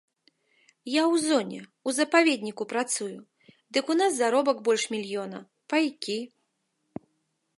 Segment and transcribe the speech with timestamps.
[0.91, 3.19] Я ў зоне, у запаведніку працую,
[3.77, 5.39] дык у нас заробак больш мільёна,
[5.75, 6.19] пайкі.